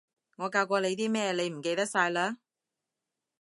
[0.37, 2.37] 我教過你啲咩，你唔記得晒嘞？